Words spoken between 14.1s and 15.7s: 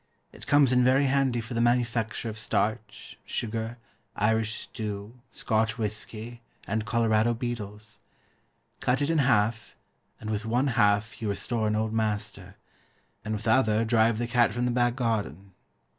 the cat from the back garden.